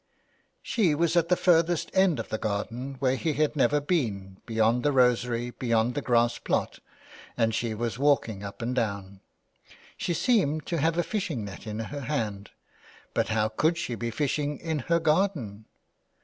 She 0.63 0.95
was 0.95 1.15
at 1.15 1.29
the 1.29 1.35
furthest 1.35 1.91
end 1.93 2.19
of 2.19 2.29
the 2.29 2.39
garden, 2.39 2.95
where 2.97 3.15
he 3.15 3.33
had 3.33 3.55
never 3.55 3.79
been, 3.79 4.41
beyond 4.47 4.81
the 4.81 4.91
rosery, 4.91 5.51
beyond 5.51 5.93
the 5.93 6.01
grass 6.01 6.39
plot, 6.39 6.79
and 7.37 7.53
she 7.53 7.75
was 7.75 7.99
walking 7.99 8.43
up 8.43 8.63
and 8.63 8.73
down. 8.73 9.21
She 9.97 10.15
seemed 10.15 10.65
to 10.65 10.79
have 10.81 10.97
a 10.97 11.03
fishing 11.03 11.45
net 11.45 11.67
in 11.67 11.77
her 11.77 12.01
hand. 12.01 12.49
But 13.13 13.27
how 13.27 13.49
could 13.49 13.77
she 13.77 13.93
be 13.93 14.09
fishing 14.09 14.57
in 14.57 14.79
her 14.89 14.99
garden 14.99 15.65